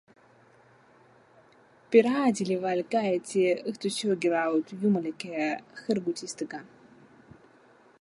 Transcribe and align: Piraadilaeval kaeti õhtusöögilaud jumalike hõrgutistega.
Piraadilaeval 1.95 2.81
kaeti 2.95 3.45
õhtusöögilaud 3.73 4.75
jumalike 4.81 5.55
hõrgutistega. 5.83 6.65